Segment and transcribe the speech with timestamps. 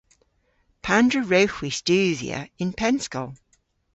[0.85, 3.31] Pandr'a wrewgh hwi studhya y'n pennskol?